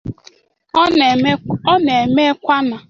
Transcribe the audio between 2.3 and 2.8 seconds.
kwa n